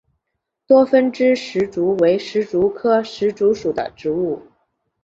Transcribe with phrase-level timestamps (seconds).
[0.65, 4.41] 多分枝石竹为石竹科石竹属的植物。